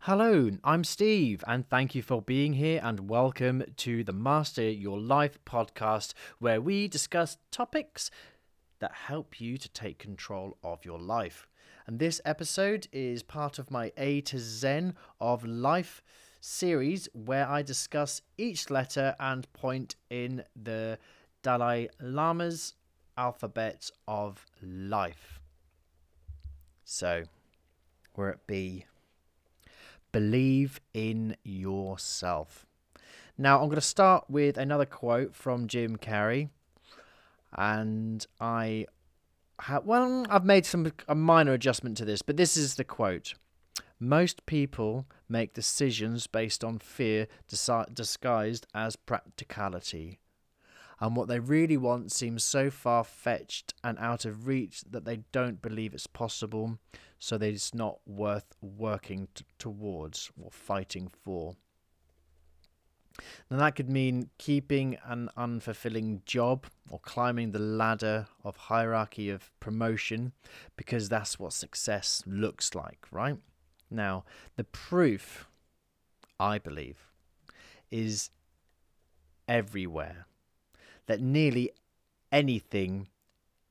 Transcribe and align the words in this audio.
Hello, 0.00 0.50
I'm 0.62 0.84
Steve, 0.84 1.42
and 1.48 1.68
thank 1.68 1.96
you 1.96 2.02
for 2.02 2.22
being 2.22 2.52
here 2.52 2.80
and 2.84 3.08
welcome 3.08 3.64
to 3.78 4.04
the 4.04 4.12
Master 4.12 4.62
Your 4.62 5.00
Life 5.00 5.38
podcast, 5.44 6.14
where 6.38 6.60
we 6.60 6.86
discuss 6.86 7.38
topics 7.50 8.10
that 8.78 8.92
help 8.92 9.40
you 9.40 9.58
to 9.58 9.68
take 9.70 9.98
control 9.98 10.58
of 10.62 10.84
your 10.84 11.00
life. 11.00 11.48
And 11.88 11.98
this 11.98 12.20
episode 12.24 12.86
is 12.92 13.24
part 13.24 13.58
of 13.58 13.72
my 13.72 13.90
A 13.96 14.20
to 14.22 14.38
Zen 14.38 14.94
of 15.20 15.44
Life 15.44 16.02
series, 16.40 17.08
where 17.12 17.48
I 17.48 17.62
discuss 17.62 18.22
each 18.38 18.70
letter 18.70 19.16
and 19.18 19.52
point 19.54 19.96
in 20.08 20.44
the 20.54 20.98
Dalai 21.42 21.88
Lama's 22.00 22.74
alphabet 23.18 23.90
of 24.06 24.46
life. 24.62 25.40
So, 26.84 27.24
we're 28.14 28.30
at 28.30 28.46
B. 28.46 28.84
Believe 30.12 30.80
in 30.94 31.36
yourself. 31.44 32.66
Now, 33.38 33.60
I'm 33.60 33.66
going 33.66 33.76
to 33.76 33.82
start 33.82 34.24
with 34.28 34.56
another 34.56 34.86
quote 34.86 35.34
from 35.34 35.66
Jim 35.66 35.96
Carrey. 35.96 36.48
And 37.56 38.26
I 38.40 38.86
have, 39.60 39.84
well, 39.84 40.26
I've 40.28 40.44
made 40.44 40.66
some 40.66 40.92
a 41.08 41.14
minor 41.14 41.52
adjustment 41.52 41.96
to 41.98 42.04
this, 42.04 42.22
but 42.22 42.36
this 42.36 42.56
is 42.56 42.76
the 42.76 42.84
quote. 42.84 43.34
Most 43.98 44.44
people 44.46 45.06
make 45.28 45.54
decisions 45.54 46.26
based 46.26 46.62
on 46.62 46.78
fear 46.78 47.28
disguised 47.48 48.66
as 48.74 48.96
practicality. 48.96 50.20
And 51.00 51.14
what 51.14 51.28
they 51.28 51.38
really 51.38 51.76
want 51.76 52.10
seems 52.10 52.42
so 52.42 52.70
far 52.70 53.04
fetched 53.04 53.74
and 53.84 53.98
out 53.98 54.24
of 54.24 54.46
reach 54.46 54.82
that 54.90 55.04
they 55.04 55.20
don't 55.30 55.60
believe 55.60 55.92
it's 55.92 56.06
possible 56.06 56.78
so 57.18 57.36
that 57.36 57.48
it's 57.48 57.74
not 57.74 57.98
worth 58.06 58.56
working 58.62 59.28
t- 59.34 59.44
towards 59.58 60.30
or 60.40 60.50
fighting 60.50 61.10
for. 61.22 61.56
Now, 63.50 63.58
that 63.58 63.76
could 63.76 63.88
mean 63.88 64.30
keeping 64.38 64.98
an 65.04 65.30
unfulfilling 65.36 66.24
job 66.24 66.66
or 66.90 66.98
climbing 66.98 67.52
the 67.52 67.58
ladder 67.58 68.26
of 68.44 68.56
hierarchy 68.56 69.30
of 69.30 69.50
promotion 69.60 70.32
because 70.76 71.08
that's 71.08 71.38
what 71.38 71.52
success 71.52 72.22
looks 72.26 72.74
like, 72.74 73.06
right? 73.10 73.38
Now, 73.90 74.24
the 74.56 74.64
proof, 74.64 75.48
I 76.38 76.58
believe, 76.58 77.06
is 77.90 78.30
everywhere 79.48 80.26
that 81.06 81.20
nearly 81.20 81.70
anything 82.32 83.08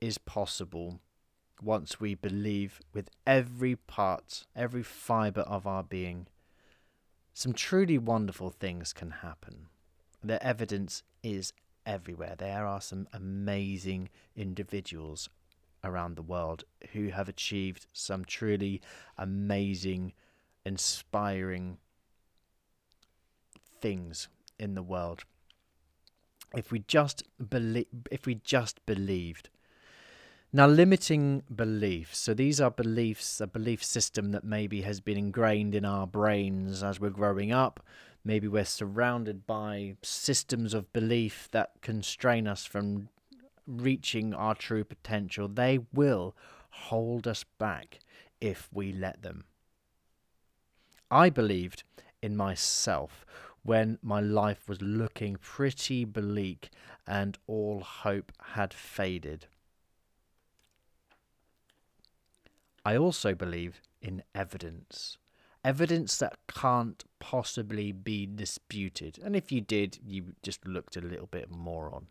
is 0.00 0.18
possible 0.18 1.00
once 1.62 2.00
we 2.00 2.14
believe 2.14 2.80
with 2.92 3.10
every 3.26 3.76
part, 3.76 4.44
every 4.54 4.82
fiber 4.82 5.40
of 5.42 5.66
our 5.66 5.82
being, 5.82 6.26
some 7.32 7.52
truly 7.52 7.98
wonderful 7.98 8.50
things 8.50 8.92
can 8.92 9.10
happen. 9.10 9.66
The 10.22 10.44
evidence 10.44 11.02
is 11.22 11.52
everywhere. 11.86 12.34
There 12.36 12.66
are 12.66 12.80
some 12.80 13.08
amazing 13.12 14.08
individuals 14.36 15.28
around 15.84 16.16
the 16.16 16.22
world 16.22 16.64
who 16.92 17.08
have 17.08 17.28
achieved 17.28 17.86
some 17.92 18.24
truly 18.24 18.80
amazing, 19.16 20.12
inspiring 20.64 21.78
things 23.80 24.28
in 24.58 24.74
the 24.74 24.82
world. 24.82 25.24
If 26.56 26.72
we 26.72 26.80
just 26.80 27.22
believe, 27.50 27.86
if 28.10 28.26
we 28.26 28.36
just 28.36 28.84
believed 28.86 29.50
now, 30.50 30.66
limiting 30.66 31.42
beliefs. 31.54 32.18
So, 32.18 32.32
these 32.32 32.58
are 32.58 32.70
beliefs, 32.70 33.38
a 33.38 33.46
belief 33.46 33.84
system 33.84 34.32
that 34.32 34.44
maybe 34.44 34.80
has 34.80 34.98
been 34.98 35.18
ingrained 35.18 35.74
in 35.74 35.84
our 35.84 36.06
brains 36.06 36.82
as 36.82 36.98
we're 36.98 37.10
growing 37.10 37.52
up. 37.52 37.84
Maybe 38.24 38.48
we're 38.48 38.64
surrounded 38.64 39.46
by 39.46 39.96
systems 40.02 40.72
of 40.72 40.90
belief 40.94 41.48
that 41.52 41.72
constrain 41.82 42.46
us 42.46 42.64
from 42.64 43.10
reaching 43.66 44.32
our 44.32 44.54
true 44.54 44.84
potential. 44.84 45.48
They 45.48 45.80
will 45.92 46.34
hold 46.70 47.28
us 47.28 47.44
back 47.58 47.98
if 48.40 48.70
we 48.72 48.90
let 48.90 49.20
them. 49.20 49.44
I 51.10 51.28
believed 51.28 51.82
in 52.22 52.36
myself 52.36 53.26
when 53.62 53.98
my 54.02 54.20
life 54.20 54.68
was 54.68 54.80
looking 54.80 55.36
pretty 55.36 56.04
bleak 56.04 56.70
and 57.06 57.38
all 57.46 57.80
hope 57.80 58.32
had 58.54 58.72
faded. 58.72 59.46
I 62.84 62.96
also 62.96 63.34
believe 63.34 63.82
in 64.00 64.22
evidence. 64.34 65.18
Evidence 65.64 66.16
that 66.18 66.38
can't 66.46 67.04
possibly 67.18 67.92
be 67.92 68.26
disputed. 68.26 69.18
And 69.22 69.36
if 69.36 69.52
you 69.52 69.60
did, 69.60 69.98
you 70.02 70.34
just 70.42 70.66
looked 70.66 70.96
a 70.96 71.00
little 71.00 71.26
bit 71.26 71.50
moron. 71.50 72.06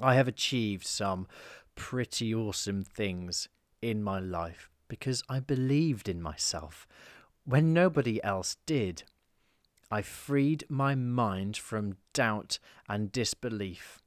I 0.00 0.14
have 0.14 0.28
achieved 0.28 0.86
some 0.86 1.26
pretty 1.74 2.34
awesome 2.34 2.84
things 2.84 3.48
in 3.82 4.02
my 4.02 4.20
life 4.20 4.70
because 4.86 5.22
I 5.28 5.40
believed 5.40 6.08
in 6.08 6.20
myself 6.20 6.86
when 7.44 7.72
nobody 7.72 8.22
else 8.22 8.56
did. 8.66 9.04
I 9.90 10.02
freed 10.02 10.64
my 10.68 10.94
mind 10.94 11.56
from 11.56 11.96
doubt 12.12 12.58
and 12.88 13.10
disbelief. 13.10 14.00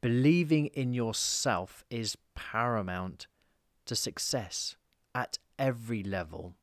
Believing 0.00 0.66
in 0.66 0.94
yourself 0.94 1.84
is 1.90 2.16
paramount 2.34 3.26
to 3.84 3.94
success 3.94 4.76
at 5.14 5.38
every 5.58 6.02
level. 6.02 6.54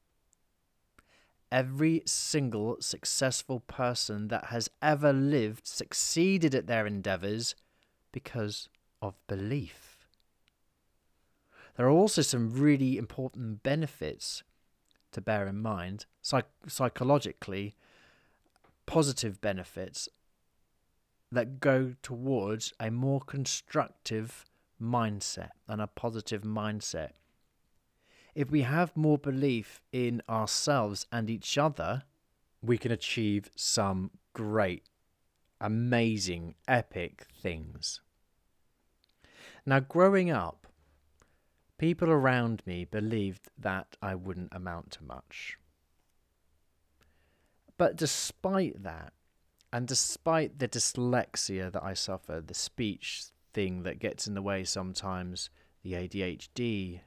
Every 1.51 2.01
single 2.05 2.77
successful 2.79 3.59
person 3.59 4.29
that 4.29 4.45
has 4.45 4.69
ever 4.81 5.13
lived 5.13 5.67
succeeded 5.67 6.55
at 6.55 6.67
their 6.67 6.87
endeavors 6.87 7.55
because 8.11 8.69
of 9.01 9.15
belief. 9.27 10.07
There 11.77 11.85
are 11.85 11.91
also 11.91 12.21
some 12.21 12.53
really 12.53 12.97
important 12.97 13.61
benefits 13.61 14.43
to 15.11 15.21
bear 15.21 15.45
in 15.47 15.61
mind, 15.61 16.05
psych- 16.21 16.45
psychologically, 16.67 17.75
positive 18.85 19.41
benefits 19.41 20.09
that 21.31 21.59
go 21.59 21.95
towards 22.01 22.73
a 22.79 22.89
more 22.91 23.21
constructive 23.21 24.45
mindset 24.81 25.51
and 25.67 25.81
a 25.81 25.87
positive 25.87 26.43
mindset. 26.43 27.11
If 28.33 28.51
we 28.51 28.61
have 28.61 28.95
more 28.97 29.17
belief 29.17 29.81
in 29.91 30.21
ourselves 30.29 31.05
and 31.11 31.29
each 31.29 31.57
other, 31.57 32.03
we 32.61 32.77
can 32.77 32.91
achieve 32.91 33.49
some 33.55 34.11
great, 34.33 34.83
amazing, 35.61 36.55
epic 36.67 37.27
things. 37.41 38.01
Now, 39.65 39.79
growing 39.79 40.29
up, 40.29 40.67
people 41.77 42.09
around 42.09 42.61
me 42.65 42.85
believed 42.85 43.49
that 43.57 43.97
I 44.01 44.15
wouldn't 44.15 44.53
amount 44.53 44.91
to 44.91 45.03
much. 45.03 45.57
But 47.77 47.95
despite 47.95 48.83
that, 48.83 49.13
and 49.73 49.87
despite 49.87 50.59
the 50.59 50.67
dyslexia 50.67 51.71
that 51.71 51.83
I 51.83 51.93
suffer, 51.93 52.41
the 52.45 52.53
speech 52.53 53.25
thing 53.53 53.83
that 53.83 53.99
gets 53.99 54.27
in 54.27 54.33
the 54.33 54.41
way 54.41 54.63
sometimes 54.63 55.49
the 55.83 55.93
ADHD, 55.93 57.01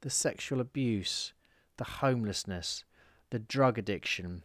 the 0.00 0.10
sexual 0.10 0.60
abuse, 0.60 1.34
the 1.76 1.84
homelessness, 1.84 2.84
the 3.30 3.38
drug 3.38 3.78
addiction. 3.78 4.42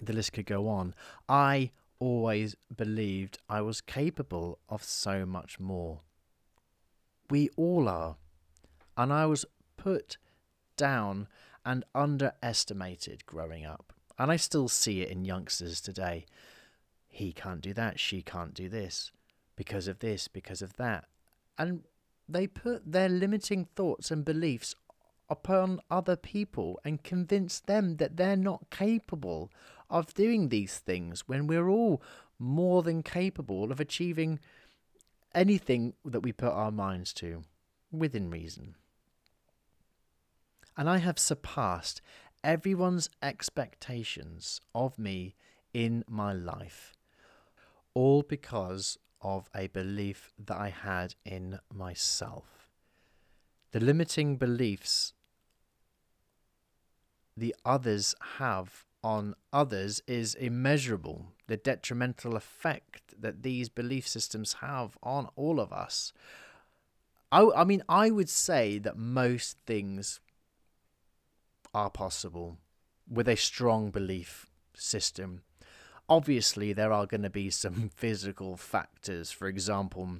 The 0.00 0.12
list 0.12 0.32
could 0.32 0.46
go 0.46 0.68
on. 0.68 0.94
I 1.28 1.70
always 1.98 2.56
believed 2.74 3.38
I 3.48 3.60
was 3.60 3.80
capable 3.80 4.58
of 4.68 4.82
so 4.82 5.26
much 5.26 5.60
more. 5.60 6.00
We 7.28 7.50
all 7.56 7.88
are. 7.88 8.16
And 8.96 9.12
I 9.12 9.26
was 9.26 9.44
put 9.76 10.16
down 10.76 11.28
and 11.64 11.84
underestimated 11.94 13.26
growing 13.26 13.64
up. 13.64 13.92
And 14.20 14.30
I 14.30 14.36
still 14.36 14.68
see 14.68 15.00
it 15.00 15.08
in 15.08 15.24
youngsters 15.24 15.80
today. 15.80 16.26
He 17.08 17.32
can't 17.32 17.62
do 17.62 17.72
that, 17.72 17.98
she 17.98 18.20
can't 18.20 18.52
do 18.52 18.68
this 18.68 19.12
because 19.56 19.88
of 19.88 20.00
this, 20.00 20.28
because 20.28 20.60
of 20.60 20.76
that. 20.76 21.06
And 21.56 21.84
they 22.28 22.46
put 22.46 22.92
their 22.92 23.08
limiting 23.08 23.64
thoughts 23.74 24.10
and 24.10 24.22
beliefs 24.22 24.74
upon 25.30 25.80
other 25.90 26.16
people 26.16 26.78
and 26.84 27.02
convince 27.02 27.60
them 27.60 27.96
that 27.96 28.18
they're 28.18 28.36
not 28.36 28.68
capable 28.68 29.50
of 29.88 30.12
doing 30.12 30.50
these 30.50 30.76
things 30.76 31.26
when 31.26 31.46
we're 31.46 31.70
all 31.70 32.02
more 32.38 32.82
than 32.82 33.02
capable 33.02 33.72
of 33.72 33.80
achieving 33.80 34.38
anything 35.34 35.94
that 36.04 36.20
we 36.20 36.30
put 36.30 36.52
our 36.52 36.70
minds 36.70 37.14
to 37.14 37.40
within 37.90 38.28
reason. 38.28 38.74
And 40.76 40.90
I 40.90 40.98
have 40.98 41.18
surpassed 41.18 42.02
everyone's 42.42 43.08
expectations 43.22 44.60
of 44.74 44.98
me 44.98 45.34
in 45.72 46.04
my 46.08 46.32
life, 46.32 46.94
all 47.94 48.22
because 48.22 48.98
of 49.22 49.48
a 49.54 49.66
belief 49.68 50.32
that 50.38 50.56
I 50.56 50.70
had 50.70 51.14
in 51.24 51.58
myself. 51.72 52.68
The 53.72 53.80
limiting 53.80 54.36
beliefs 54.36 55.12
the 57.36 57.54
others 57.64 58.14
have 58.36 58.84
on 59.02 59.34
others 59.52 60.02
is 60.06 60.34
immeasurable. 60.34 61.32
The 61.46 61.56
detrimental 61.56 62.36
effect 62.36 63.14
that 63.18 63.42
these 63.42 63.68
belief 63.68 64.06
systems 64.06 64.54
have 64.60 64.98
on 65.02 65.28
all 65.36 65.58
of 65.58 65.72
us. 65.72 66.12
I, 67.32 67.48
I 67.56 67.64
mean, 67.64 67.82
I 67.88 68.10
would 68.10 68.28
say 68.28 68.78
that 68.78 68.98
most 68.98 69.56
things 69.66 70.20
are 71.74 71.90
possible 71.90 72.58
with 73.08 73.28
a 73.28 73.36
strong 73.36 73.90
belief 73.90 74.46
system. 74.74 75.42
Obviously, 76.08 76.72
there 76.72 76.92
are 76.92 77.06
going 77.06 77.22
to 77.22 77.30
be 77.30 77.50
some 77.50 77.90
physical 77.94 78.56
factors. 78.56 79.30
For 79.30 79.48
example, 79.48 80.18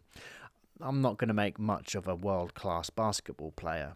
I'm 0.80 1.00
not 1.00 1.18
going 1.18 1.28
to 1.28 1.34
make 1.34 1.58
much 1.58 1.94
of 1.94 2.08
a 2.08 2.14
world 2.14 2.54
class 2.54 2.90
basketball 2.90 3.52
player. 3.52 3.94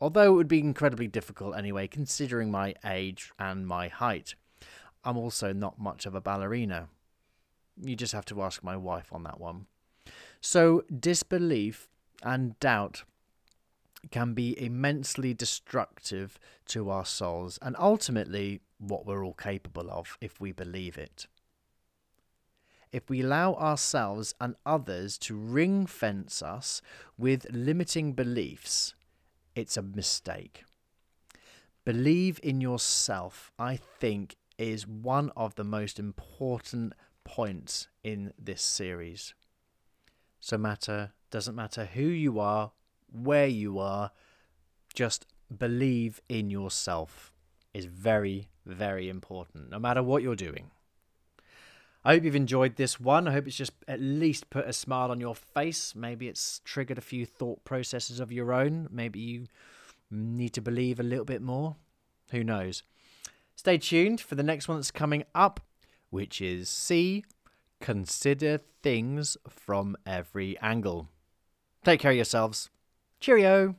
Although 0.00 0.32
it 0.32 0.36
would 0.36 0.48
be 0.48 0.60
incredibly 0.60 1.08
difficult 1.08 1.56
anyway, 1.56 1.86
considering 1.86 2.50
my 2.50 2.74
age 2.84 3.32
and 3.38 3.66
my 3.66 3.88
height. 3.88 4.34
I'm 5.04 5.16
also 5.16 5.52
not 5.52 5.78
much 5.78 6.04
of 6.04 6.14
a 6.14 6.20
ballerina. 6.20 6.88
You 7.80 7.96
just 7.96 8.12
have 8.12 8.24
to 8.26 8.42
ask 8.42 8.62
my 8.62 8.76
wife 8.76 9.12
on 9.12 9.22
that 9.22 9.40
one. 9.40 9.66
So, 10.40 10.82
disbelief 10.98 11.88
and 12.22 12.58
doubt 12.60 13.04
can 14.10 14.34
be 14.34 14.60
immensely 14.60 15.34
destructive 15.34 16.38
to 16.66 16.90
our 16.90 17.04
souls 17.04 17.58
and 17.62 17.76
ultimately 17.78 18.60
what 18.78 19.06
we're 19.06 19.24
all 19.24 19.34
capable 19.34 19.90
of 19.90 20.16
if 20.20 20.40
we 20.40 20.52
believe 20.52 20.96
it. 20.96 21.26
If 22.92 23.10
we 23.10 23.20
allow 23.20 23.54
ourselves 23.54 24.34
and 24.40 24.54
others 24.64 25.18
to 25.18 25.36
ring 25.36 25.86
fence 25.86 26.42
us 26.42 26.80
with 27.18 27.46
limiting 27.50 28.12
beliefs, 28.12 28.94
it's 29.54 29.76
a 29.76 29.82
mistake. 29.82 30.64
Believe 31.84 32.40
in 32.42 32.60
yourself, 32.60 33.52
I 33.58 33.76
think, 33.76 34.36
is 34.58 34.86
one 34.86 35.30
of 35.36 35.54
the 35.56 35.64
most 35.64 35.98
important 35.98 36.94
points 37.24 37.88
in 38.02 38.32
this 38.38 38.62
series. 38.62 39.34
So 40.40 40.56
matter 40.56 41.12
doesn't 41.30 41.54
matter 41.54 41.86
who 41.86 42.02
you 42.02 42.38
are, 42.38 42.72
where 43.12 43.46
you 43.46 43.78
are, 43.78 44.10
just 44.94 45.26
believe 45.56 46.20
in 46.28 46.50
yourself 46.50 47.32
is 47.72 47.84
very, 47.84 48.48
very 48.64 49.08
important, 49.08 49.70
no 49.70 49.78
matter 49.78 50.02
what 50.02 50.22
you're 50.22 50.34
doing. 50.34 50.70
I 52.04 52.14
hope 52.14 52.24
you've 52.24 52.36
enjoyed 52.36 52.76
this 52.76 53.00
one. 53.00 53.26
I 53.26 53.32
hope 53.32 53.48
it's 53.48 53.56
just 53.56 53.72
at 53.88 54.00
least 54.00 54.48
put 54.48 54.68
a 54.68 54.72
smile 54.72 55.10
on 55.10 55.20
your 55.20 55.34
face. 55.34 55.94
Maybe 55.94 56.28
it's 56.28 56.60
triggered 56.64 56.98
a 56.98 57.02
few 57.02 57.26
thought 57.26 57.64
processes 57.64 58.20
of 58.20 58.30
your 58.30 58.52
own. 58.52 58.88
Maybe 58.92 59.18
you 59.18 59.46
need 60.10 60.50
to 60.50 60.60
believe 60.60 61.00
a 61.00 61.02
little 61.02 61.24
bit 61.24 61.42
more. 61.42 61.74
Who 62.30 62.44
knows? 62.44 62.84
Stay 63.56 63.78
tuned 63.78 64.20
for 64.20 64.36
the 64.36 64.44
next 64.44 64.68
one 64.68 64.78
that's 64.78 64.92
coming 64.92 65.24
up, 65.34 65.60
which 66.10 66.40
is 66.40 66.68
C. 66.68 67.24
Consider 67.80 68.60
things 68.82 69.36
from 69.48 69.96
every 70.06 70.56
angle. 70.60 71.08
Take 71.84 72.00
care 72.00 72.12
of 72.12 72.16
yourselves. 72.16 72.70
Cheerio. 73.20 73.76